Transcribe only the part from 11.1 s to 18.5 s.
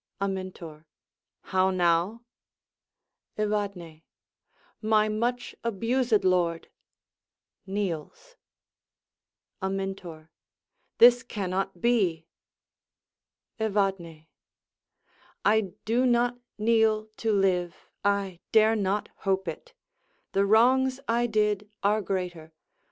cannot be! Evadne I do not kneel to live; I